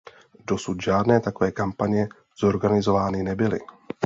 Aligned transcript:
Dosud 0.47 0.81
žádné 0.81 1.19
takové 1.19 1.51
kampaně 1.51 2.07
zorganizovány 2.39 3.23
nebyly. 3.23 3.59